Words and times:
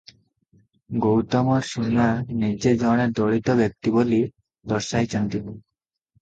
ଗୌତମ 1.05 1.57
ସୁନା 1.71 2.07
ନିଜେ 2.45 2.73
ଜଣେ 2.85 3.05
ଦଳିତ 3.21 3.57
ବ୍ୟକ୍ତି 3.61 3.95
ବୋଲି 3.99 4.21
ଦର୍ଶାଇଛନ୍ତି। 4.73 5.45